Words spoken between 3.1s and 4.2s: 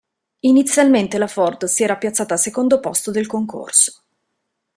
del concorso.